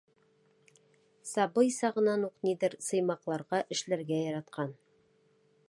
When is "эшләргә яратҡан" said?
3.77-4.77